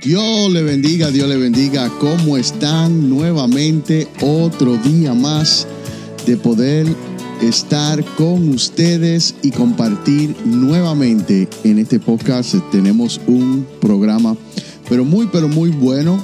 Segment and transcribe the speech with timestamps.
[0.00, 1.90] Dios le bendiga, Dios le bendiga.
[1.98, 3.08] ¿Cómo están?
[3.08, 5.66] Nuevamente otro día más
[6.24, 6.86] de poder
[7.42, 12.54] estar con ustedes y compartir nuevamente en este podcast.
[12.70, 14.36] Tenemos un programa,
[14.88, 16.22] pero muy, pero muy bueno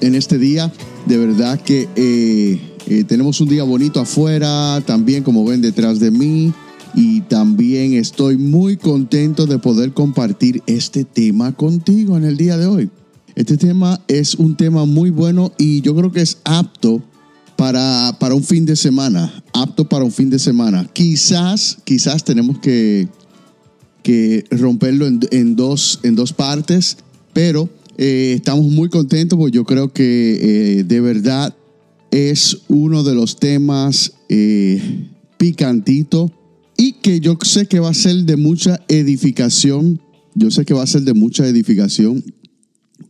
[0.00, 0.72] en este día.
[1.06, 6.12] De verdad que eh, eh, tenemos un día bonito afuera, también como ven detrás de
[6.12, 6.52] mí.
[6.94, 12.66] Y también estoy muy contento de poder compartir este tema contigo en el día de
[12.66, 12.90] hoy.
[13.36, 17.02] Este tema es un tema muy bueno y yo creo que es apto
[17.56, 19.44] para, para un fin de semana.
[19.52, 20.88] Apto para un fin de semana.
[20.94, 23.08] Quizás, quizás tenemos que,
[24.02, 26.96] que romperlo en, dos, en dos partes,
[27.34, 27.68] pero
[27.98, 31.54] eh, estamos muy contentos porque yo creo que eh, de verdad
[32.10, 36.32] es uno de los temas eh, picantito
[36.78, 40.00] y que yo sé que va a ser de mucha edificación.
[40.34, 42.24] Yo sé que va a ser de mucha edificación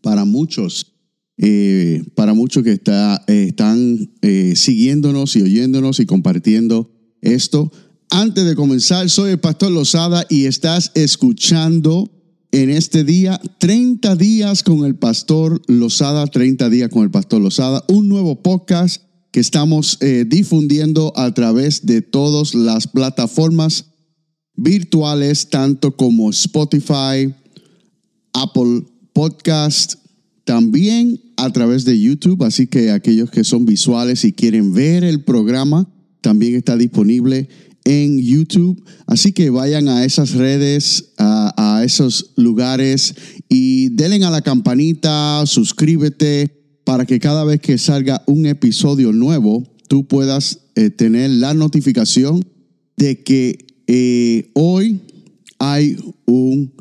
[0.07, 0.95] para muchos,
[1.37, 7.73] eh, para muchos que está, eh, están eh, siguiéndonos y oyéndonos y compartiendo esto.
[8.11, 12.09] Antes de comenzar, soy el pastor Lozada y estás escuchando
[12.53, 17.83] en este día 30 días con el pastor Lozada, 30 días con el pastor Lozada,
[17.89, 19.99] un nuevo podcast que estamos
[20.29, 23.87] difundiendo a través de todas las plataformas
[24.55, 27.35] virtuales, tanto como Spotify,
[28.33, 28.85] Apple
[29.17, 29.95] podcast
[30.45, 35.25] también a través de YouTube, así que aquellos que son visuales y quieren ver el
[35.25, 35.89] programa,
[36.21, 37.49] también está disponible
[37.87, 38.85] en YouTube.
[39.07, 43.15] Así que vayan a esas redes, a, esos lugares
[43.49, 46.51] y denle a la campanita, suscríbete
[46.85, 52.45] para que cada vez que salga un episodio nuevo, tú puedas eh, tener la notificación
[52.99, 55.01] de que eh, hoy
[55.59, 56.77] hay un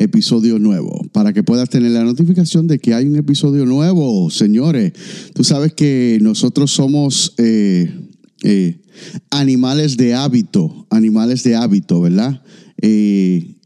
[0.00, 4.92] episodio nuevo, para que puedas tener la notificación de que hay un episodio nuevo, señores.
[5.34, 7.92] Tú sabes que nosotros somos eh,
[8.42, 8.80] eh,
[9.30, 12.42] animales de hábito, animales de hábito, ¿verdad?
[12.82, 13.56] Eh,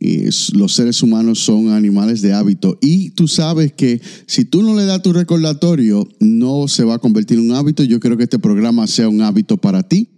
[0.55, 4.85] los seres humanos son animales de hábito y tú sabes que si tú no le
[4.85, 7.85] das tu recordatorio, no se va a convertir en un hábito.
[7.85, 10.14] Yo creo que este programa sea un hábito para ti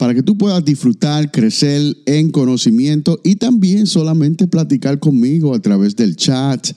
[0.00, 5.94] para que tú puedas disfrutar, crecer en conocimiento y también solamente platicar conmigo a través
[5.94, 6.68] del chat,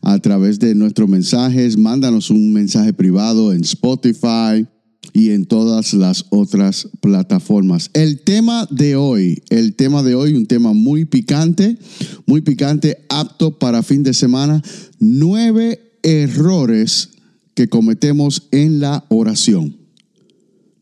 [0.00, 1.76] a través de nuestros mensajes.
[1.76, 4.66] Mándanos un mensaje privado en Spotify
[5.12, 7.90] y en todas las otras plataformas.
[7.92, 11.76] El tema de hoy, el tema de hoy, un tema muy picante,
[12.24, 14.62] muy picante, apto para fin de semana.
[14.98, 17.10] Nueve errores
[17.52, 19.76] que cometemos en la oración.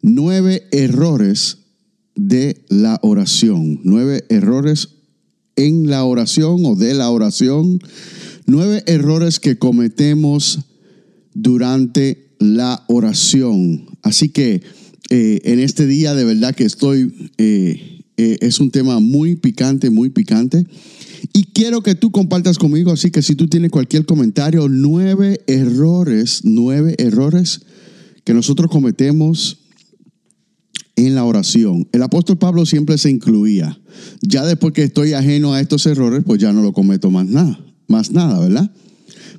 [0.01, 1.58] Nueve errores
[2.19, 3.81] de la oración.
[3.85, 4.89] Nueve errores
[5.57, 7.81] en la oración o de la oración.
[8.47, 10.59] Nueve errores que cometemos
[11.33, 13.87] durante la oración.
[14.03, 14.63] Así que
[15.11, 19.91] eh, en este día de verdad que estoy, eh, eh, es un tema muy picante,
[19.91, 20.67] muy picante.
[21.33, 26.41] Y quiero que tú compartas conmigo, así que si tú tienes cualquier comentario, nueve errores,
[26.45, 27.61] nueve errores
[28.25, 29.58] que nosotros cometemos
[30.99, 31.87] en la oración.
[31.93, 33.79] El apóstol Pablo siempre se incluía.
[34.21, 37.59] Ya después que estoy ajeno a estos errores, pues ya no lo cometo más nada,
[37.87, 38.71] más nada, ¿verdad?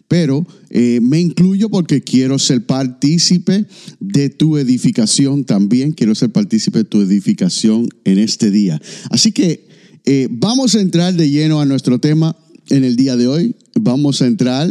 [0.08, 3.66] Pero eh, me incluyo porque quiero ser partícipe
[4.00, 5.92] de tu edificación también.
[5.92, 8.82] Quiero ser partícipe de tu edificación en este día.
[9.12, 9.68] Así que
[10.06, 12.38] eh, vamos a entrar de lleno a nuestro tema
[12.70, 13.56] en el día de hoy.
[13.80, 14.70] Vamos a entrar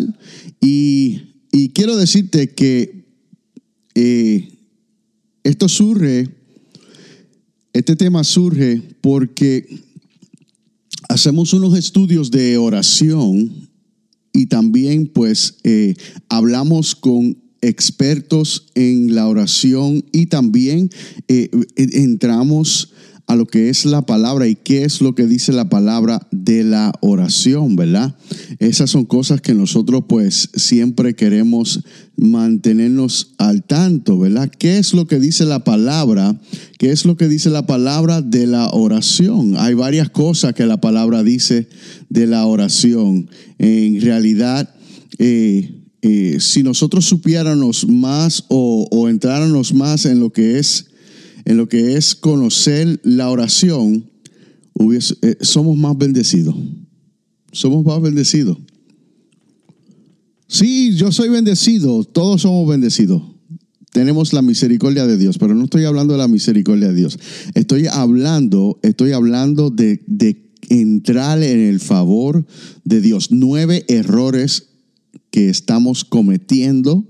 [0.61, 1.21] y,
[1.75, 3.05] quiero decirte que
[3.95, 4.49] eh,
[5.45, 6.38] esto surge
[7.73, 9.67] este tema surge porque
[11.09, 13.69] hacemos unos estudios de oración
[14.33, 15.95] y también pues eh,
[16.29, 20.91] hablamos con expertos en la oración y también
[21.27, 22.93] eh, entramos
[23.29, 26.65] a lo que es la palabra y qué es lo que dice la palabra de
[26.65, 28.17] la oración, ¿verdad?
[28.59, 31.85] Esas son cosas que nosotros pues siempre queremos
[32.17, 34.51] mantenernos al tanto, ¿verdad?
[34.51, 36.41] ¿Qué es lo que dice la palabra?
[36.79, 39.57] ¿Qué es lo que dice la palabra de la oración?
[39.59, 41.69] Hay varias cosas que la palabra dice
[42.09, 43.29] de la oración.
[43.59, 44.75] En realidad,
[45.19, 50.88] eh, eh, si nosotros supiéramos más o, o entráramos más en lo que es
[51.49, 54.05] en lo que es conocer la oración,
[54.79, 56.55] eh, somos más bendecidos.
[57.53, 58.59] Somos más bendecidos.
[60.47, 63.23] Sí, yo soy bendecido, todos somos bendecidos.
[63.93, 67.19] Tenemos la misericordia de Dios, pero no estoy hablando de la misericordia de Dios.
[67.55, 72.45] Estoy hablando, estoy hablando de, de entrar en el favor
[72.85, 73.29] de Dios.
[73.31, 74.69] Nueve errores
[75.31, 77.07] que estamos cometiendo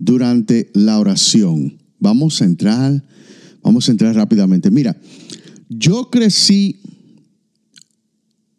[0.00, 1.78] durante la oración.
[2.00, 3.04] Vamos a entrar,
[3.68, 4.70] vamos a entrar rápidamente.
[4.70, 4.96] Mira,
[5.68, 6.80] yo crecí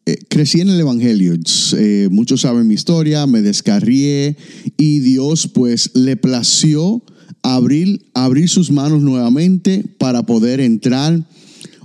[0.06, 1.34] eh, crecí en el Evangelio.
[1.78, 4.38] Eh, muchos saben mi historia, me descarrié
[4.78, 7.04] y Dios pues le plació
[7.42, 11.28] abrir, abrir sus manos nuevamente para poder entrar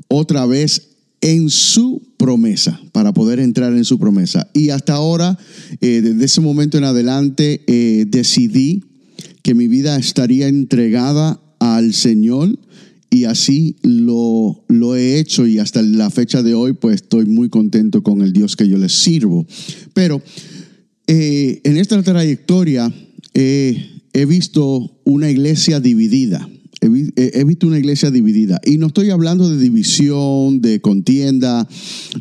[0.09, 0.91] otra vez
[1.23, 4.51] en su promesa, para poder entrar en su promesa.
[4.53, 5.39] Y hasta ahora,
[5.81, 7.63] eh, desde ese momento en adelante,
[8.07, 8.85] decidí
[9.43, 12.59] que mi vida estaría entregada al Señor
[13.15, 17.49] y así lo, lo, he hecho y hasta la fecha de hoy pues estoy muy
[17.49, 19.47] contento con el Dios que yo les sirvo.
[19.93, 20.21] Pero
[21.07, 22.93] eh, en esta trayectoria
[23.35, 26.49] he visto una iglesia dividida.
[26.81, 28.61] He, visto una iglesia dividida.
[28.65, 31.67] Y no estoy hablando de división, de contienda,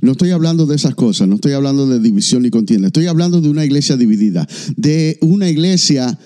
[0.02, 3.42] no estoy hablando de esas cosas, no estoy hablando de división y contienda, estoy hablando
[3.42, 4.48] de una iglesia dividida,
[4.78, 6.18] de una iglesia,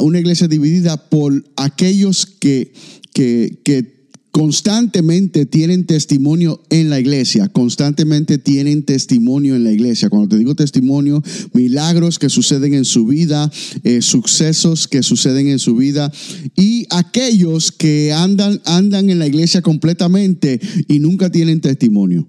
[0.00, 2.72] una iglesia dividida por aquellos que
[3.14, 3.94] que,
[4.30, 10.10] constantemente tienen testimonio en la iglesia, constantemente tienen testimonio en la iglesia.
[10.10, 11.22] Cuando te digo testimonio,
[11.52, 13.48] milagros que suceden en su vida,
[13.84, 16.12] eh, sucesos que suceden en su vida
[16.56, 22.26] y aquellos que andan, andan en la iglesia completamente y nunca tienen testimonio.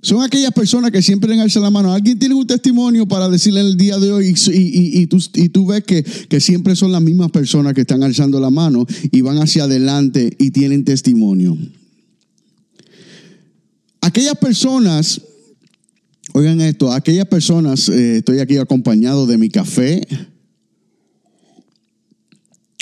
[0.00, 1.92] Son aquellas personas que siempre le alzan la mano.
[1.92, 6.40] Alguien tiene un testimonio para decirle el día de hoy y, tú, ves que, que,
[6.40, 10.50] siempre son las mismas personas que están alzando la mano y van hacia adelante y
[10.50, 11.58] tienen testimonio.
[14.00, 15.20] Aquellas personas,
[16.32, 20.06] oigan esto, aquellas personas, eh, estoy aquí acompañado de mi café.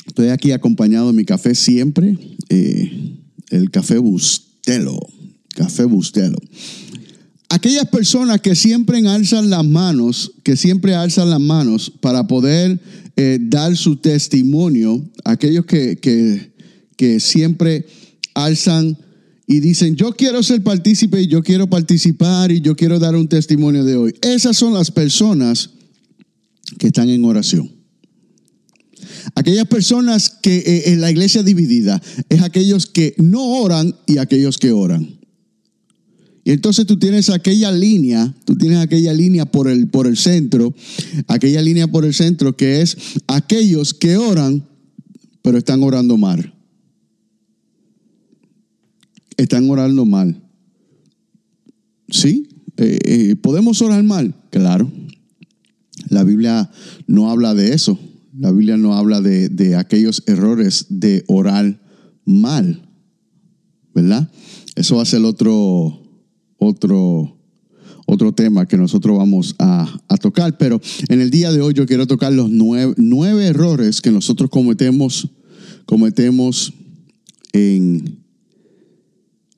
[0.06, 2.16] Estoy aquí acompañado de mi café siempre,
[2.48, 3.16] eh,
[3.50, 4.98] el café Bustelo,
[5.54, 6.38] café Bustelo
[7.48, 12.80] aquellas personas que siempre alzan las manos, que siempre alzan las manos para poder
[13.16, 15.96] eh, dar su testimonio, aquellos que,
[16.96, 17.86] que, siempre
[18.34, 18.98] alzan
[19.46, 23.28] y dicen, yo quiero ser partícipe y yo quiero participar y yo quiero dar un
[23.28, 24.14] testimonio de hoy.
[24.22, 25.70] Esas son las personas
[26.78, 27.70] que están en oración.
[29.34, 34.58] Aquellas personas que eh, en la iglesia dividida es aquellos que no oran y aquellos
[34.58, 35.15] que oran.
[36.46, 40.72] Y entonces tú tienes aquella línea, tú tienes aquella línea por el, por el centro,
[41.26, 42.96] aquella línea por el centro que es
[43.26, 44.64] aquellos que oran,
[45.42, 46.54] pero están orando mal.
[49.36, 50.40] Están orando mal.
[52.10, 52.48] ¿Sí?
[52.76, 54.32] Eh, eh, ¿Podemos orar mal?
[54.50, 54.88] Claro.
[56.10, 56.70] La Biblia
[57.08, 57.98] no habla de eso.
[58.38, 61.80] La Biblia no habla de, de aquellos errores de orar
[62.24, 62.88] mal.
[63.92, 64.30] ¿Verdad?
[64.76, 66.05] Eso va a ser otro,
[66.58, 67.36] otro,
[68.06, 72.06] otro tema que nosotros vamos a, tocar, pero en el día de hoy yo quiero
[72.06, 75.28] tocar los nueve, errores que nosotros cometemos,
[75.84, 76.72] cometemos
[77.52, 78.18] en,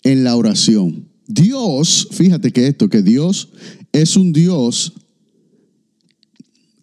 [0.03, 1.09] en la oración.
[1.27, 3.51] Dios, fíjate que esto, que Dios
[3.93, 4.93] es un Dios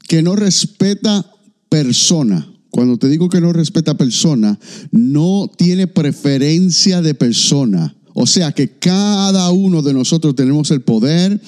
[0.08, 1.32] que no respeta
[1.70, 2.48] persona.
[2.70, 4.60] Cuando te digo que no respeta persona,
[4.92, 7.95] no tiene preferencia de persona.
[8.18, 11.42] O sea que cada uno de nosotros tenemos el poder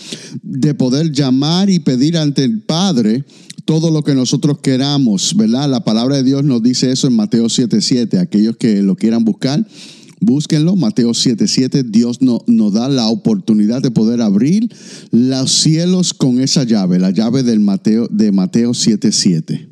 [0.44, 3.24] de poder llamar y pedir ante el Padre
[3.64, 5.70] todo lo que nosotros queramos, ¿verdad?
[5.70, 8.20] La palabra de Dios nos dice eso en Mateo 7:7.
[8.20, 9.66] Aquellos que lo quieran buscar,
[10.20, 10.76] búsquenlo.
[10.76, 11.84] Mateo 7:7.
[11.84, 14.70] Dios nos da la oportunidad de poder abrir
[15.12, 19.70] los cielos con esa llave, la llave del Mateo, de Mateo 7:7.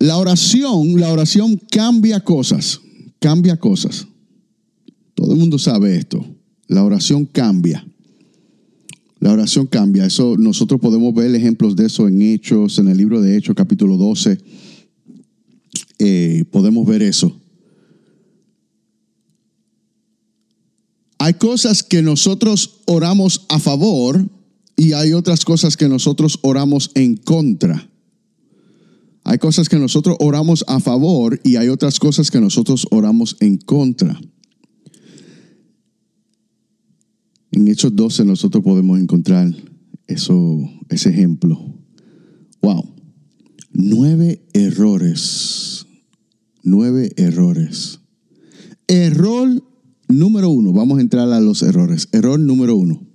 [0.00, 2.80] La oración, la oración cambia cosas,
[3.20, 4.08] cambia cosas.
[5.14, 6.24] Todo el mundo sabe esto.
[6.68, 7.86] La oración cambia.
[9.20, 10.06] La oración cambia.
[10.06, 13.96] Eso nosotros podemos ver ejemplos de eso en Hechos, en el libro de Hechos, capítulo
[13.96, 14.38] 12.
[15.98, 17.32] Eh, podemos ver eso.
[21.18, 24.28] Hay cosas que nosotros oramos a favor
[24.76, 27.88] y hay otras cosas que nosotros oramos en contra.
[29.22, 33.58] Hay cosas que nosotros oramos a favor y hay otras cosas que nosotros oramos en
[33.58, 34.20] contra.
[37.52, 39.54] En Hechos 12 nosotros podemos encontrar
[40.06, 41.58] eso, ese ejemplo.
[42.62, 42.88] Wow.
[43.72, 45.86] Nueve errores.
[46.62, 48.00] Nueve errores.
[48.88, 49.62] Error
[50.08, 50.72] número uno.
[50.72, 52.08] Vamos a entrar a los errores.
[52.12, 53.06] Error número uno.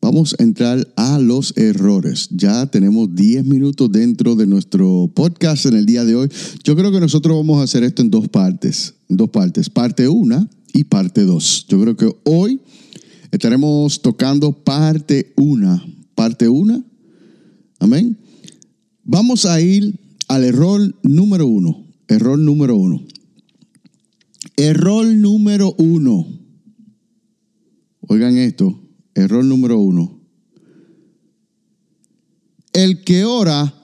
[0.00, 2.28] Vamos a entrar a los errores.
[2.32, 6.28] Ya tenemos 10 minutos dentro de nuestro podcast en el día de hoy.
[6.64, 8.94] Yo creo que nosotros vamos a hacer esto en dos partes.
[9.08, 9.70] En dos partes.
[9.70, 11.64] Parte una y parte dos.
[11.68, 12.60] Yo creo que hoy
[13.34, 15.82] Estaremos tocando parte 1,
[16.14, 16.84] parte 1
[17.80, 18.16] Amén.
[19.02, 19.98] Vamos a ir
[20.28, 21.84] al error número uno.
[22.06, 23.04] Error número uno.
[24.56, 26.28] Error número uno.
[28.02, 28.80] Oigan esto.
[29.16, 30.20] Error número uno.
[32.72, 33.74] El que ora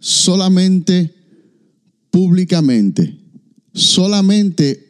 [0.00, 1.14] solamente
[2.10, 3.20] públicamente.
[3.72, 4.87] Solamente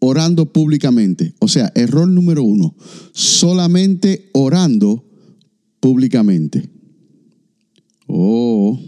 [0.00, 1.34] orando públicamente.
[1.40, 2.74] O sea, error número uno.
[3.12, 5.04] Solamente orando
[5.80, 6.68] públicamente.
[8.06, 8.80] Oh,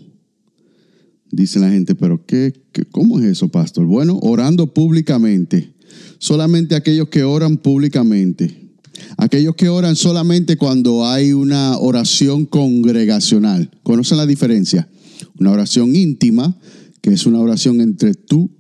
[1.31, 2.53] dice la gente, pero qué,
[2.91, 3.87] ¿cómo es eso, pastor?
[3.87, 5.75] Bueno, orando públicamente.
[6.19, 8.71] Solamente aquellos que oran públicamente.
[9.17, 13.71] Aquellos que oran solamente cuando hay una oración congregacional.
[13.83, 14.89] ¿Conocen la diferencia?
[15.39, 16.57] Una oración íntima,
[17.01, 18.51] que es una oración entre tú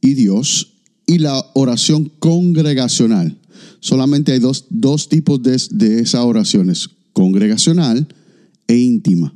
[0.00, 0.79] y Dios,
[1.10, 3.36] y la oración congregacional.
[3.80, 8.06] Solamente hay dos, tipos de, de esas oraciones, congregacional
[8.68, 9.34] e íntima.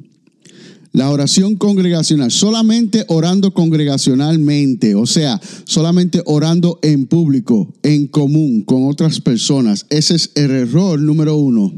[0.92, 8.86] La oración congregacional, solamente orando congregacionalmente, o sea, solamente orando en público, en común, con
[8.86, 9.86] otras personas.
[9.90, 11.72] Ese es el error número uno.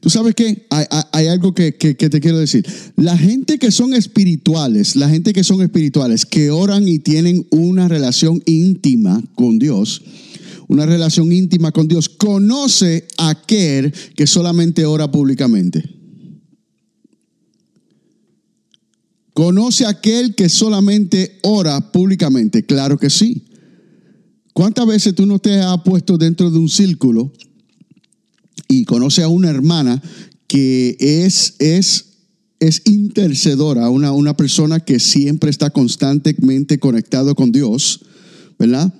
[0.00, 0.66] Tú sabes qué?
[0.70, 2.66] Hay, algo que, que, te quiero decir.
[2.96, 7.88] La gente que son espirituales, la gente que son espirituales, que oran y tienen una
[7.88, 10.02] relación íntima con Dios,
[10.68, 15.82] una relación íntima con Dios, conoce a aquel que solamente ora públicamente.
[19.34, 22.64] ¿Conoce a aquel que solamente ora públicamente?
[22.64, 23.44] Claro que sí.
[24.52, 27.32] ¿Cuántas veces tú no te has puesto dentro de un círculo
[28.68, 30.02] y conoce a una hermana
[30.46, 32.06] que es, es,
[32.58, 38.00] es intercedora, una, una persona que siempre está constantemente conectado con Dios,
[38.58, 38.92] ¿verdad?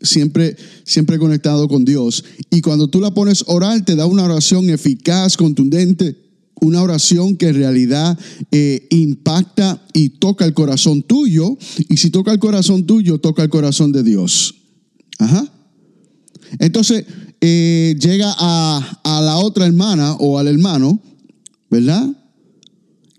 [0.00, 2.24] Siempre, siempre conectado con Dios.
[2.50, 6.16] Y cuando tú la pones oral, te da una oración eficaz, contundente,
[6.60, 8.18] una oración que en realidad
[8.50, 11.56] eh, impacta y toca el corazón tuyo.
[11.88, 14.54] Y si toca el corazón tuyo, toca el corazón de Dios.
[15.18, 15.52] Ajá.
[16.58, 17.04] Entonces,
[17.40, 21.00] eh, llega a, la otra hermana o al hermano,
[21.70, 22.08] ¿verdad?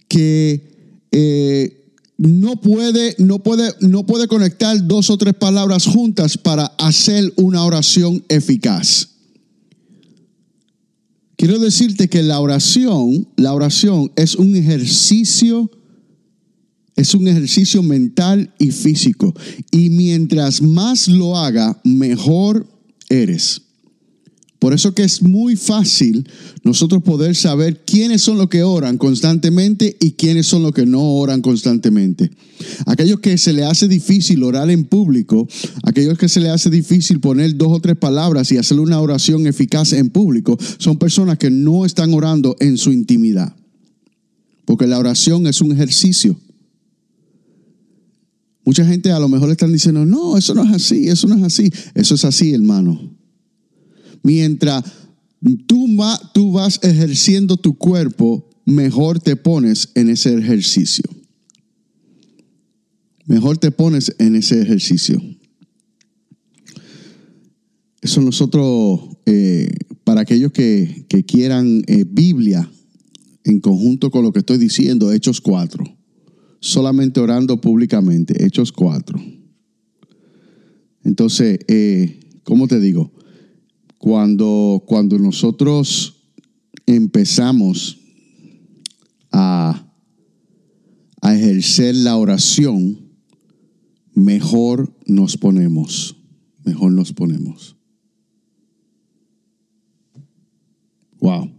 [0.08, 6.66] Que eh, no, puede, no, puede, no puede conectar dos o tres palabras juntas para
[6.78, 9.10] hacer una oración eficaz.
[11.38, 15.72] Quiero decirte que la oración, la oración es un ejercicio,
[16.98, 19.34] es un ejercicio mental y físico.
[19.72, 22.68] Y mientras más lo haga, mejor
[23.08, 23.69] eres.
[24.60, 26.28] Por eso que es muy fácil
[26.64, 31.02] nosotros poder saber quiénes son los que oran constantemente y quiénes son los que no
[31.02, 32.30] oran constantemente.
[32.86, 35.48] Aquellos que se le hace difícil orar en público,
[35.84, 39.48] aquellos que se le hace difícil poner dos o tres palabras y hacer una oración
[39.48, 43.56] eficaz en público, son personas que no están orando en su intimidad.
[44.66, 46.38] Porque la oración es un ejercicio.
[48.66, 51.44] Mucha gente a lo mejor están diciendo, no, eso no es así, eso no es
[51.44, 51.72] así.
[51.96, 53.09] Eso es así, hermano
[54.24, 54.84] mientras
[55.66, 61.06] tú, vas ejerciendo tu cuerpo, mejor te pones en ese ejercicio.
[63.26, 65.22] Mejor te pones en ese ejercicio.
[68.02, 69.70] Eso nosotros, eh,
[70.04, 72.70] para aquellos que, quieran eh, Biblia
[73.44, 75.84] en conjunto con lo que estoy diciendo, Hechos 4.
[76.60, 79.22] Solamente orando públicamente, Hechos 4.
[81.04, 83.12] Entonces, eh, ¿cómo te digo?
[84.00, 86.24] Cuando, cuando nosotros
[86.86, 88.00] empezamos
[89.30, 89.94] a,
[91.22, 92.98] a ejercer la oración,
[94.16, 96.16] mejor nos ponemos,
[96.64, 97.76] mejor nos ponemos.
[101.20, 101.52] Wow,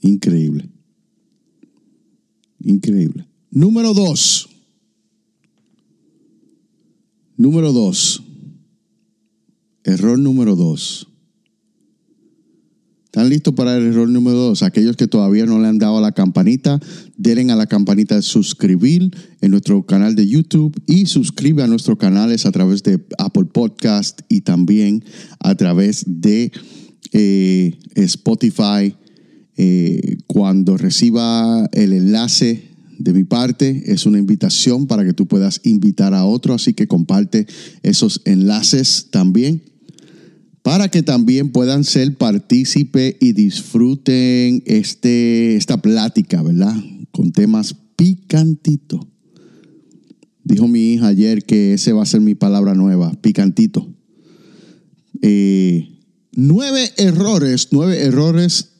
[0.00, 0.68] increíble.
[2.58, 3.28] Increíble.
[3.50, 4.48] Número dos.
[7.36, 8.20] Número dos.
[9.84, 11.06] Error número dos.
[13.14, 14.64] ¿Están listos para el error número dos?
[14.64, 16.80] Aquellos que todavía no le han dado a la campanita,
[17.16, 19.08] denle a la campanita de suscribir
[19.40, 24.22] en nuestro canal de YouTube y suscribe a nuestros canales a través de Apple Podcast
[24.28, 25.04] y también
[25.38, 26.50] a través de
[27.12, 28.96] eh, Spotify.
[29.56, 32.64] Eh, cuando reciba el enlace
[32.98, 36.88] de mi parte, es una invitación para que tú puedas invitar a otro, así que
[36.88, 37.46] comparte
[37.84, 39.62] esos enlaces también
[40.64, 46.74] para que también puedan ser partícipe y disfruten este, esta plática, ¿verdad?
[47.12, 49.06] Con temas picantitos.
[50.42, 53.86] Dijo mi hija ayer que ese va a ser mi palabra nueva, picantito.
[55.20, 55.86] Eh,
[56.32, 58.70] nueve errores, nueve errores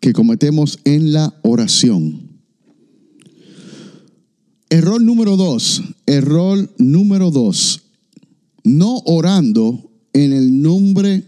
[0.00, 2.40] que cometemos en la oración.
[4.68, 7.84] Error número dos, error número dos,
[8.64, 11.24] no orando en el nombre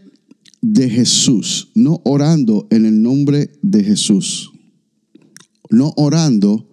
[0.61, 4.51] de Jesús, no orando en el nombre de Jesús,
[5.71, 6.69] no orando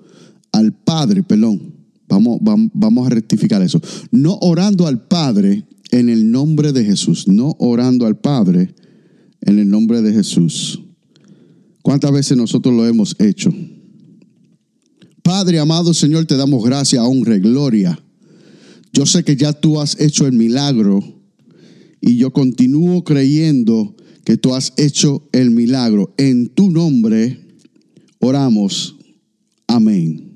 [0.51, 1.73] al Padre, perdón,
[2.07, 2.39] vamos,
[2.73, 8.05] vamos, a rectificar eso, no orando al Padre en el nombre de Jesús, no orando
[8.05, 8.73] al Padre
[9.41, 10.81] en el nombre de Jesús.
[11.81, 13.53] ¿Cuántas veces nosotros lo hemos hecho?
[15.23, 17.99] Padre amado Señor, te damos gracia, honra y gloria.
[18.93, 21.20] Yo sé que ya tú has hecho el milagro
[22.01, 26.13] y yo continúo creyendo que tú has hecho el milagro.
[26.17, 27.39] En tu nombre
[28.19, 28.97] oramos.
[29.67, 30.31] Amén.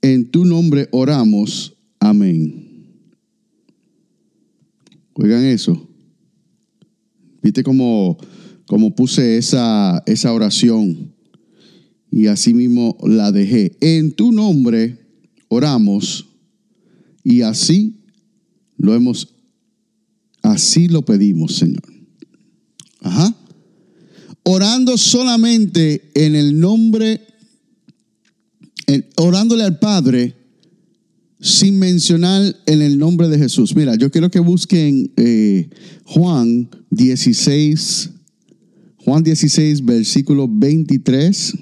[0.00, 1.76] En tu nombre oramos.
[2.00, 2.86] Amén.
[5.14, 5.88] Oigan eso.
[7.42, 8.16] ¿Viste cómo,
[8.66, 11.16] cómo puse esa, esa oración?
[12.16, 13.76] y así mismo la dejé.
[13.80, 14.98] En tu nombre
[15.48, 16.26] oramos
[17.28, 17.96] y así
[18.76, 19.34] lo hemos,
[20.42, 21.82] así lo pedimos, Señor.
[23.00, 23.34] Ajá.
[24.44, 27.20] Orando solamente en el nombre,
[29.16, 30.36] orándole al Padre
[31.40, 33.74] sin mencionar en el nombre de Jesús.
[33.74, 35.68] Mira, yo quiero que busquen eh,
[36.04, 38.10] Juan 16,
[38.98, 41.54] Juan 16, versículo 23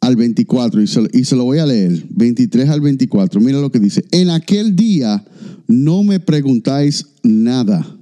[0.00, 3.40] al 24 y se, lo voy a leer, 23 al 24.
[3.40, 4.04] Mira lo que dice.
[4.10, 5.24] En aquel día
[5.66, 7.96] no me preguntáis nada.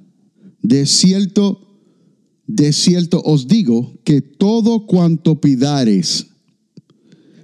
[0.62, 1.61] De cierto,
[2.47, 6.26] de cierto os digo que todo cuanto pidares,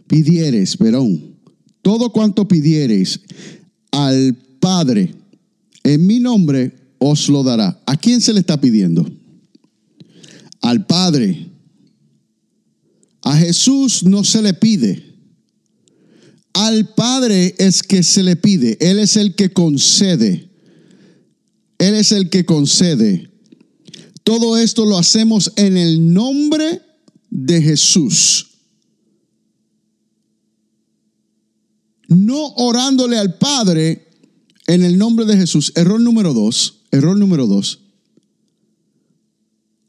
[0.07, 1.35] pidieres, perdón,
[1.83, 3.21] todo cuanto pidiereis
[3.91, 5.15] al Padre
[5.85, 7.81] en mi nombre os lo dará.
[7.87, 9.07] ¿A quién se le está pidiendo?
[10.63, 11.51] Al Padre.
[13.25, 15.15] A Jesús no se le pide.
[16.53, 18.77] Al Padre es que se le pide.
[18.81, 20.51] Él es el que concede.
[21.79, 23.31] Él es el que concede.
[24.23, 26.83] Todo esto lo hacemos en el nombre
[27.31, 28.51] de Jesús.
[32.09, 34.11] No orándole al Padre
[34.67, 35.73] en el nombre de Jesús.
[35.77, 36.83] Error número dos.
[36.91, 37.84] Error número dos.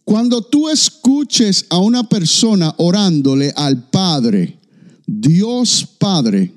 [0.06, 4.60] Cuando tú escuches a una persona orándole al Padre,
[5.08, 6.54] Dios Padre,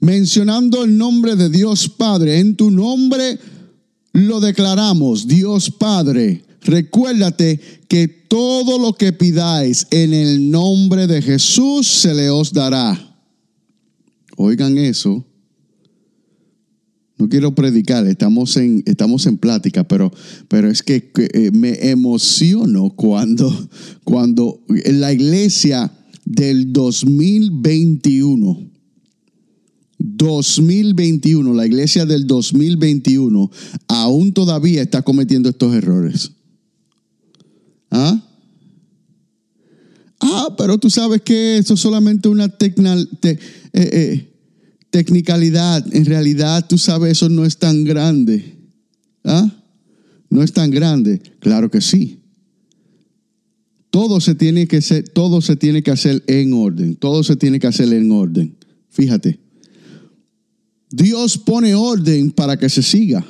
[0.00, 3.38] mencionando el nombre de Dios Padre, en tu nombre
[4.12, 6.44] lo declaramos, Dios Padre.
[6.62, 12.98] Recuérdate que todo lo que pidáis en el nombre de Jesús se le os dará.
[14.36, 15.26] Oigan eso
[17.22, 20.12] no quiero predicar, estamos en, estamos en plática, pero,
[20.48, 23.48] pero es que eh, me emociono cuando,
[24.02, 25.92] cuando la iglesia
[26.24, 28.68] del 2021,
[29.98, 33.48] 2021, la iglesia del 2021,
[33.86, 36.32] aún todavía está cometiendo estos errores.
[37.92, 38.20] ¿Ah?
[40.18, 43.30] Ah, pero tú sabes que eso es solamente una tecnología.
[43.30, 43.38] Eh,
[43.74, 44.31] eh,
[44.92, 48.58] Tecnicalidad, en realidad tú sabes, eso no es tan grande.
[49.24, 49.50] ¿Ah?
[50.28, 51.22] No es tan grande.
[51.40, 52.18] Claro que sí.
[53.88, 54.80] Todo se tiene que
[55.14, 56.96] todo se tiene que hacer en orden.
[56.96, 58.54] Todo se tiene que hacer en orden.
[58.90, 59.40] Fíjate.
[60.90, 63.24] Dios pone orden para que se siga.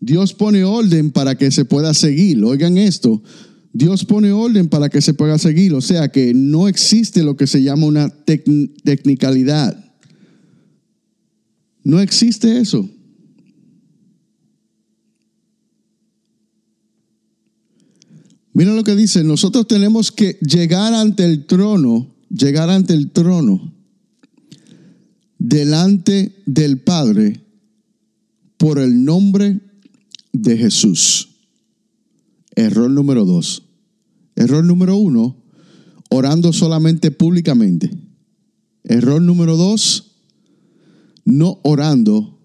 [0.00, 2.44] Dios pone orden para que se pueda seguir.
[2.44, 3.22] Oigan esto.
[3.72, 5.74] Dios pone orden para que se pueda seguir.
[5.74, 9.82] O sea que no existe lo que se llama una tecnicalidad.
[11.84, 12.88] No existe eso.
[18.54, 23.72] Mira lo que dice, nosotros tenemos que llegar ante el trono, llegar ante el trono,
[25.38, 27.40] delante del Padre,
[28.58, 29.58] por el nombre
[30.32, 31.31] de Jesús.
[32.56, 33.68] Error número dos.
[34.36, 35.36] Error número uno,
[36.10, 37.90] orando solamente públicamente.
[38.84, 40.16] Error número dos,
[41.24, 42.40] no orando,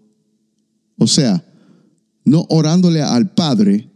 [0.98, 1.44] o sea,
[2.26, 3.90] no orándole al Padre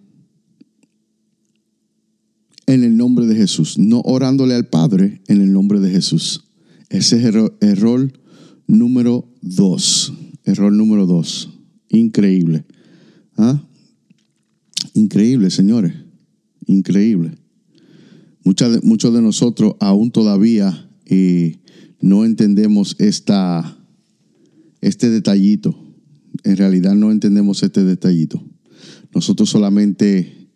[2.65, 6.45] en el nombre de Jesús, no orándole al Padre en el nombre de Jesús.
[6.89, 8.11] Ese es error, error
[8.67, 10.13] número dos.
[10.43, 11.49] Error número dos.
[11.89, 12.65] Increíble.
[13.37, 13.61] ¿Ah?
[14.93, 15.93] Increíble, señores.
[16.71, 17.37] Increíble.
[18.43, 21.59] muchos de nosotros aún todavía eh,
[21.99, 23.77] no entendemos esta,
[24.79, 25.77] este detallito.
[26.43, 28.41] En realidad no entendemos este detallito.
[29.13, 30.47] Nosotros solamente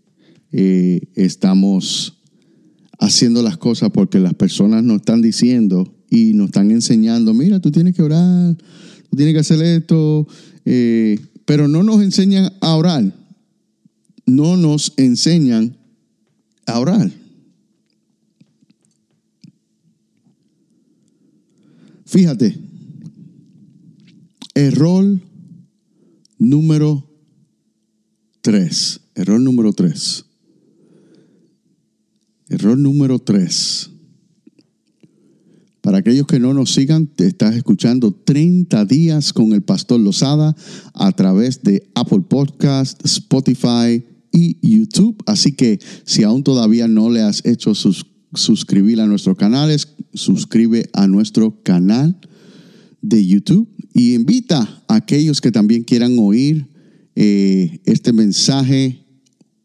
[0.53, 2.21] eh, estamos
[2.97, 7.71] haciendo las cosas porque las personas nos están diciendo y nos están enseñando, mira, tú
[7.71, 8.55] tienes que orar,
[9.09, 10.25] tú tienes que hacer esto,
[10.63, 13.13] eh, pero no nos enseñan a orar,
[14.25, 15.75] no nos enseñan
[16.65, 17.11] a.
[22.05, 22.57] Fíjate,
[24.53, 25.19] error
[26.37, 27.09] número
[28.41, 30.25] tres, error número tres.
[32.47, 33.89] Error número tres.
[35.81, 40.55] Para aquellos que no nos sigan, te estás escuchando 30 días con el pastor Lozada
[40.93, 44.03] a través de Apple Podcast, Spotify
[44.35, 45.23] y YouTube.
[45.25, 47.73] Así que si aún todavía no le has hecho
[48.33, 52.17] suscribir a nuestros canales, suscribe a nuestro canal
[53.01, 56.67] de YouTube y invita a aquellos que también quieran oír
[57.15, 59.05] eh, este mensaje,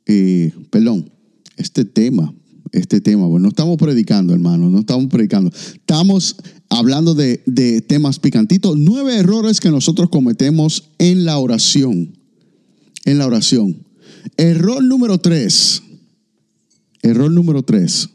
[0.06, 1.11] eh, perdón,
[1.56, 2.33] este tema,
[2.70, 3.26] este tema.
[3.26, 5.50] Bueno, no estamos predicando, hermano, no estamos predicando.
[5.50, 6.37] Estamos
[6.68, 7.38] hablando de,
[7.88, 8.78] temas picantitos.
[8.78, 12.16] Nueve errores que nosotros cometemos en la oración.
[13.04, 13.89] En la oración.
[14.37, 15.83] Error número tres.
[17.02, 18.09] Error número tres.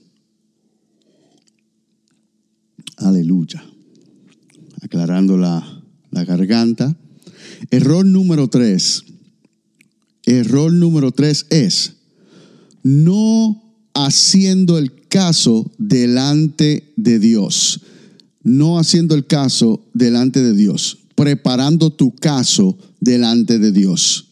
[2.97, 3.63] Aleluya.
[4.81, 6.95] Aclarando la, la garganta.
[7.71, 9.03] Error número tres.
[10.25, 11.95] Error número tres es
[12.85, 13.63] no
[13.95, 17.81] haciendo el caso delante de Dios.
[18.43, 20.99] No haciendo el caso delante de Dios.
[21.15, 24.24] Preparando tu caso delante de Dios.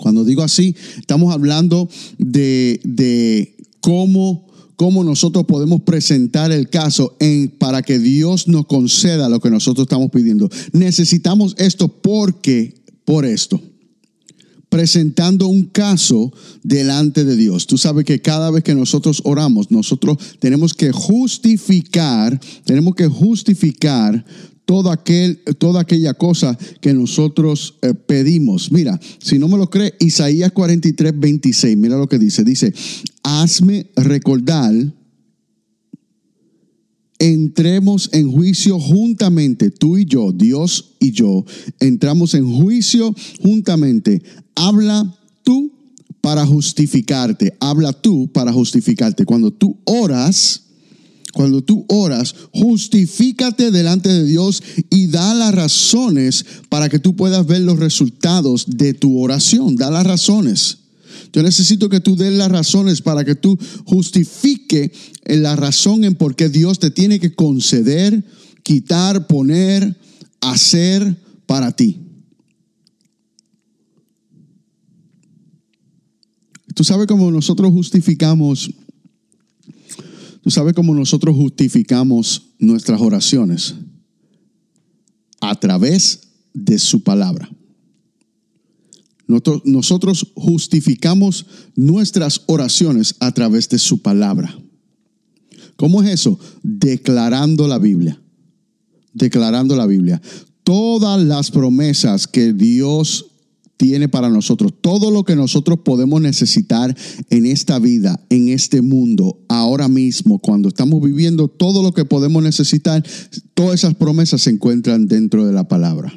[0.00, 7.48] Cuando digo así, estamos hablando de, de cómo, cómo, nosotros podemos presentar el caso en,
[7.48, 10.48] para que Dios nos conceda lo que nosotros estamos pidiendo.
[10.72, 13.60] Necesitamos esto porque, por esto
[14.70, 16.32] presentando un caso
[16.62, 17.66] delante de Dios.
[17.66, 24.24] Tú sabes que cada vez que nosotros oramos, nosotros tenemos que justificar, tenemos que justificar
[24.64, 28.70] todo aquel, toda aquella cosa que nosotros eh, pedimos.
[28.70, 32.44] Mira, si no me lo cree, Isaías 43, 26, mira lo que dice.
[32.44, 32.72] Dice,
[33.22, 34.72] hazme recordar
[37.20, 41.44] entremos en juicio juntamente, tú y yo, Dios y yo,
[41.78, 44.22] entramos en juicio juntamente.
[44.56, 45.70] Habla tú
[46.22, 49.26] para justificarte, habla tú para justificarte.
[49.26, 50.69] Cuando tú oras,
[51.32, 57.46] cuando tú oras, justifícate delante de Dios y da las razones para que tú puedas
[57.46, 59.76] ver los resultados de tu oración.
[59.76, 60.78] Da las razones.
[61.32, 64.92] Yo necesito que tú des las razones para que tú justifique
[65.24, 68.24] la razón en por qué Dios te tiene que conceder,
[68.62, 69.96] quitar, poner,
[70.40, 71.16] hacer
[71.46, 72.00] para ti.
[76.74, 78.70] Tú sabes cómo nosotros justificamos,
[80.42, 83.74] tú sabes cómo nosotros justificamos nuestras oraciones
[85.40, 87.48] a través de su palabra.
[89.64, 94.58] Nosotros justificamos nuestras oraciones a través de su palabra.
[95.76, 96.38] ¿Cómo es eso?
[96.62, 98.20] Declarando la Biblia.
[99.14, 100.20] Declarando la Biblia.
[100.64, 103.29] Todas las promesas que Dios
[103.80, 106.94] tiene para nosotros, todo lo que nosotros podemos necesitar
[107.30, 112.42] en esta vida, en este mundo, ahora mismo, cuando estamos viviendo, todo lo que podemos
[112.42, 113.02] necesitar,
[113.54, 116.12] todas esas promesas se encuentran dentro de la palabra.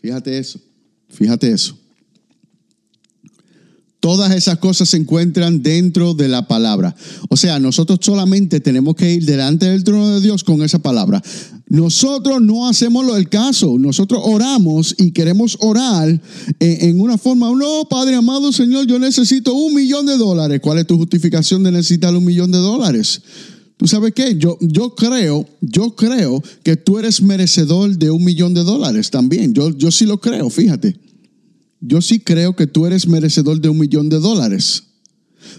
[0.00, 0.60] Fíjate eso,
[1.08, 1.78] fíjate eso.
[4.00, 6.96] Todas esas cosas se encuentran dentro de la palabra.
[7.28, 11.22] O sea, nosotros solamente tenemos que ir delante del trono de Dios con esa palabra.
[11.72, 13.78] Nosotros no hacemos lo del caso.
[13.78, 16.20] Nosotros oramos y queremos orar
[16.60, 20.60] en, una forma, no, Padre amado Señor, yo necesito un millón de dólares.
[20.62, 23.22] ¿Cuál es tu justificación de necesitar un millón de dólares?
[23.78, 24.36] ¿Tú sabes qué?
[24.36, 29.54] Yo, yo creo, yo creo que tú eres merecedor de un millón de dólares también.
[29.54, 31.00] Yo, yo sí lo creo, fíjate.
[31.80, 34.82] Yo sí creo que tú eres merecedor de un millón de dólares.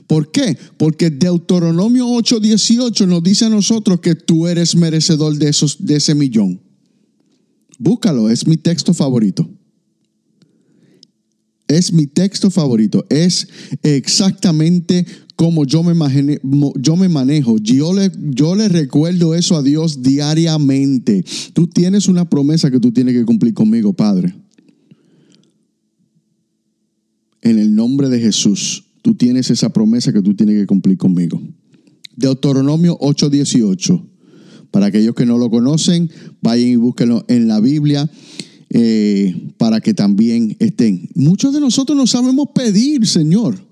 [0.07, 0.57] ¿Por qué?
[0.77, 6.15] Porque Deuteronomio 8:18 nos dice a nosotros que tú eres merecedor de, esos, de ese
[6.15, 6.61] millón.
[7.79, 9.49] Búscalo, es mi texto favorito.
[11.67, 13.05] Es mi texto favorito.
[13.09, 13.47] Es
[13.81, 15.93] exactamente como yo me,
[16.75, 17.57] yo me manejo.
[17.57, 21.25] Yo le, yo le recuerdo eso a Dios diariamente.
[21.53, 24.35] Tú tienes una promesa que tú tienes que cumplir conmigo, Padre.
[27.41, 31.39] En el nombre de Jesús, tú tienes esa promesa que tú tienes que cumplir conmigo.
[32.15, 34.09] Deuteronomio 8:18.
[34.71, 36.09] Para aquellos que no lo conocen,
[36.41, 38.09] vayan y búsquenlo en la Biblia.
[38.75, 41.07] Eh, para que también estén.
[41.13, 43.63] Muchos de nosotros no sabemos pedir, Señor.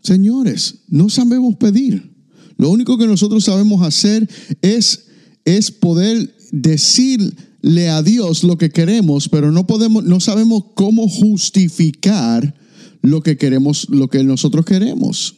[0.00, 2.10] Señores, no sabemos pedir.
[2.56, 4.26] Lo único que nosotros sabemos hacer
[4.62, 5.08] es,
[5.44, 12.54] es poder decirle a Dios lo que queremos, pero no podemos, no sabemos cómo justificar
[13.02, 15.36] lo que queremos, lo que nosotros queremos.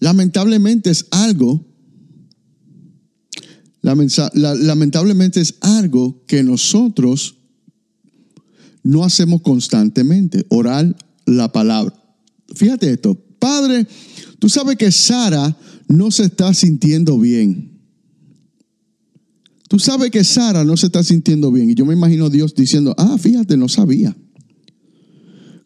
[0.00, 1.64] Lamentablemente es algo,
[3.80, 7.36] lamentablemente es algo que nosotros
[8.82, 11.94] no hacemos constantemente, orar la palabra.
[12.54, 13.86] Fíjate esto, Padre,
[14.38, 15.56] tú sabes que Sara
[15.88, 17.74] no se está sintiendo bien.
[19.68, 21.70] Tú sabes que Sara no se está sintiendo bien.
[21.70, 24.14] Y yo me imagino Dios diciendo, ah, fíjate, no sabía.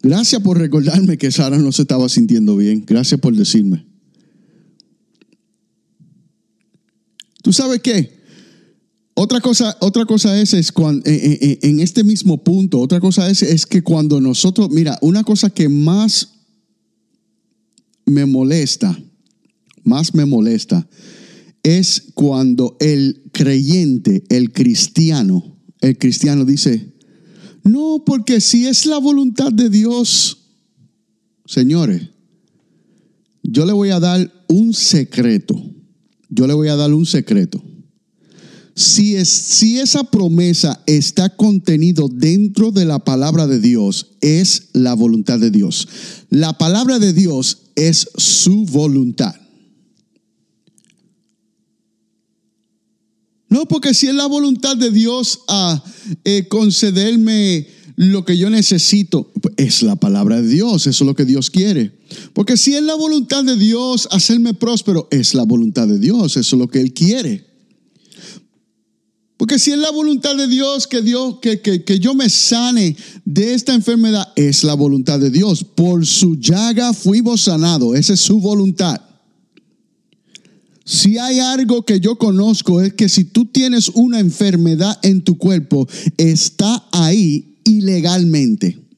[0.01, 2.83] Gracias por recordarme que Sara no se estaba sintiendo bien.
[2.85, 3.85] Gracias por decirme.
[7.41, 8.19] ¿Tú sabes qué?
[9.13, 13.01] Otra cosa, otra cosa es, es cuando, eh, eh, eh, en este mismo punto, otra
[13.01, 16.29] cosa es, es que cuando nosotros, mira, una cosa que más
[18.05, 18.97] me molesta,
[19.83, 20.87] más me molesta,
[21.63, 26.93] es cuando el creyente, el cristiano, el cristiano dice,
[27.63, 30.37] no, porque si es la voluntad de Dios,
[31.45, 32.09] señores,
[33.43, 35.55] yo le voy a dar un secreto,
[36.29, 37.63] yo le voy a dar un secreto
[38.79, 44.93] si, es, si esa promesa está contenido dentro de la palabra de Dios, es la
[44.93, 45.89] voluntad de Dios.
[46.29, 49.35] La palabra de Dios es su voluntad.
[53.49, 55.83] No, porque si es la voluntad de Dios a
[56.23, 61.25] eh, concederme lo que yo necesito, es la palabra de Dios, eso es lo que
[61.25, 61.91] Dios quiere.
[62.33, 66.55] Porque si es la voluntad de Dios hacerme próspero, es la voluntad de Dios, eso
[66.55, 67.49] es lo que Él quiere.
[69.35, 73.53] Porque si es la voluntad de Dios que, Dios, que, que, yo me sane de
[73.53, 75.63] esta enfermedad, es la voluntad de Dios.
[75.63, 77.95] Por su llaga fuimos sanados.
[77.95, 78.99] Esa es su voluntad.
[80.89, 85.37] Si hay algo que yo conozco es que si tú tienes una enfermedad en tu
[85.37, 88.88] cuerpo, está ahí ilegalmente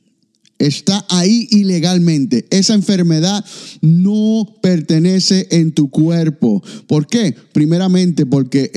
[0.61, 2.45] está ahí ilegalmente.
[2.51, 3.43] Esa enfermedad
[3.81, 6.63] no pertenece en tu cuerpo.
[6.87, 7.35] ¿Por qué?
[7.51, 8.71] Primeramente, porque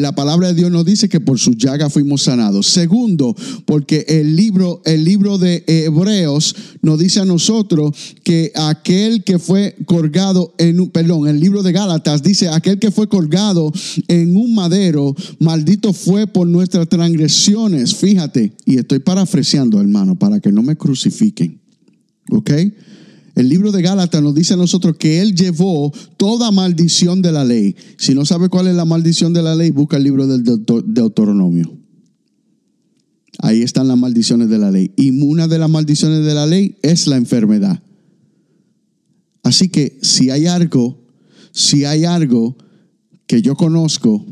[0.00, 2.66] la palabra de Dios nos dice que por su llaga fuimos sanados.
[2.68, 9.38] Segundo, porque el libro, el libro de Hebreos nos dice a nosotros que aquel que
[9.38, 13.72] fue colgado en un, perdón, el libro de Gálatas dice, aquel que fue colgado
[14.08, 17.94] en un madero, maldito fue por nuestras transgresiones.
[17.94, 21.09] Fíjate, y estoy parafraseando, hermano, para que no me crucifiquen
[22.30, 22.50] ¿Ok?
[23.34, 27.44] El libro de Gálatas nos dice a nosotros que Él llevó toda maldición de la
[27.44, 27.76] ley.
[27.96, 31.72] Si no sabe cuál es la maldición de la ley, busca el libro del Deuteronomio.
[33.38, 34.92] Ahí están las maldiciones de la ley.
[34.96, 37.82] Y una de las maldiciones de la ley es la enfermedad.
[39.42, 41.02] Así que si hay algo,
[41.52, 42.56] si hay algo
[43.26, 44.26] que yo conozco,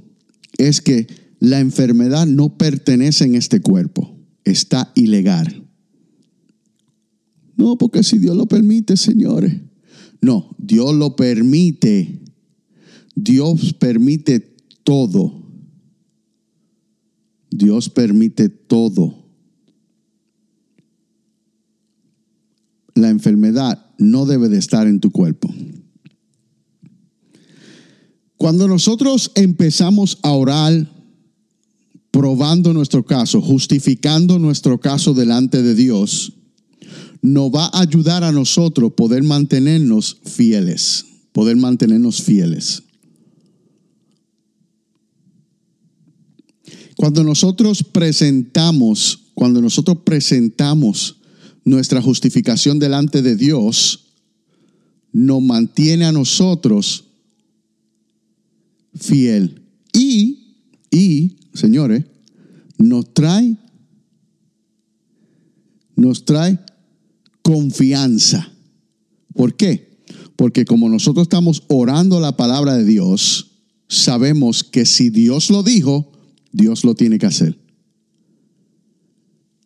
[0.59, 1.07] es que
[1.41, 4.15] la enfermedad no pertenece en este cuerpo.
[4.45, 5.68] Está ilegal.
[7.59, 9.53] No, porque si Dios lo permite, señores.
[10.23, 12.23] No, Dios lo permite.
[13.17, 14.39] Dios permite
[14.85, 15.43] todo.
[17.51, 19.27] Dios permite todo.
[22.95, 25.53] La enfermedad no debe de estar en tu cuerpo.
[28.37, 30.89] Cuando nosotros empezamos a orar,
[32.13, 36.38] probando nuestro caso, justificando nuestro caso delante de Dios,
[37.23, 42.83] nos va a ayudar a nosotros poder mantenernos fieles, poder mantenernos fieles.
[46.97, 51.17] Cuando nosotros presentamos, cuando nosotros presentamos
[51.65, 54.07] nuestra justificación delante de Dios,
[55.13, 57.05] nos mantiene a nosotros
[58.95, 59.63] fiel.
[59.93, 60.57] Y,
[60.91, 62.05] y, señores,
[62.79, 63.57] nos trae,
[65.95, 66.59] nos trae
[67.49, 68.53] confianza.
[69.33, 69.89] ¿Por qué?
[70.37, 73.53] Porque como nosotros estamos orando la palabra de Dios,
[73.89, 76.13] sabemos que si Dios lo dijo,
[76.53, 77.59] Dios lo tiene que hacer.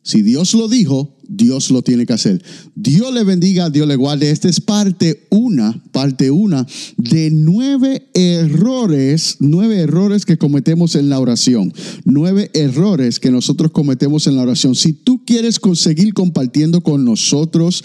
[0.04, 2.42] Si Dios lo dijo, Dios lo tiene que hacer.
[2.74, 4.30] Dios le bendiga, Dios le guarde.
[4.30, 6.66] Esta es parte una, parte una
[6.96, 11.72] de nueve errores, nueve errores que cometemos en la oración.
[12.04, 14.74] Nueve errores que nosotros cometemos en la oración.
[14.74, 17.82] Si tú quieres conseguir compartiendo con nosotros,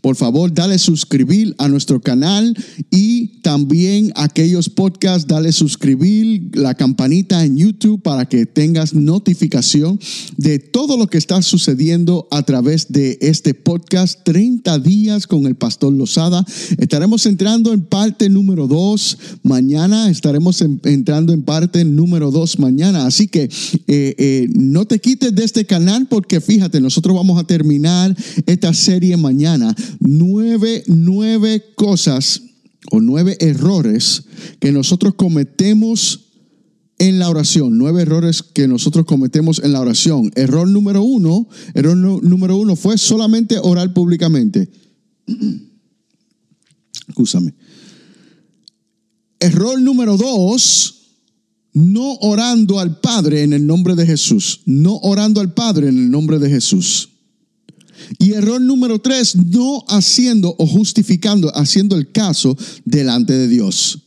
[0.00, 2.56] por favor, dale suscribir a nuestro canal
[2.90, 9.98] y también aquellos podcasts, dale suscribir la campanita en YouTube para que tengas notificación
[10.36, 15.54] de todo lo que está sucediendo a través de este podcast 30 días con el
[15.54, 16.44] pastor Lozada.
[16.78, 23.28] Estaremos entrando en parte número 2 mañana, estaremos entrando en parte número 2 mañana, así
[23.28, 28.16] que eh, eh, no te quites de este canal porque fíjate, nosotros vamos a terminar
[28.46, 29.74] esta serie mañana.
[30.00, 32.42] Nueve, nueve cosas
[32.90, 34.24] o nueve errores
[34.60, 36.26] que nosotros cometemos
[36.98, 40.30] en la oración, nueve errores que nosotros cometemos en la oración.
[40.34, 44.70] Error número uno, error número uno fue solamente orar públicamente.
[47.08, 47.54] Escúchame.
[49.38, 50.96] Error número dos,
[51.72, 54.62] no orando al Padre en el nombre de Jesús.
[54.64, 57.10] No orando al Padre en el nombre de Jesús.
[58.18, 64.05] Y error número tres, no haciendo o justificando, haciendo el caso delante de Dios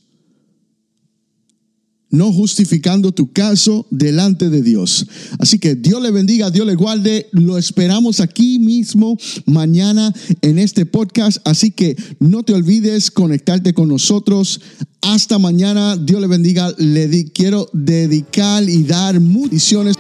[2.10, 5.06] no justificando tu caso delante de Dios.
[5.39, 7.28] Así que Dios le bendiga, Dios le guarde.
[7.32, 11.38] Lo esperamos aquí mismo mañana en este podcast.
[11.45, 14.62] Así que no te olvides conectarte con nosotros.
[15.02, 15.98] Hasta mañana.
[15.98, 16.74] Dios le bendiga.
[16.78, 19.95] Le quiero dedicar y dar bendiciones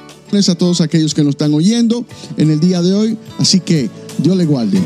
[0.47, 2.05] a todos aquellos que nos están oyendo
[2.37, 3.17] en el día de hoy.
[3.39, 4.79] Así que Dios le guarde.